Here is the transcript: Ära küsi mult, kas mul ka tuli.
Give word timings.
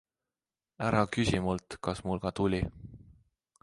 Ära 0.87 1.03
küsi 1.17 1.43
mult, 1.49 1.79
kas 1.89 2.05
mul 2.09 2.25
ka 2.27 2.37
tuli. 2.41 2.67